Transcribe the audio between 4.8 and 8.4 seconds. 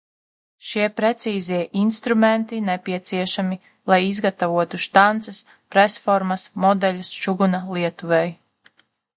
štances, presformas, modeļus čuguna lietuvei.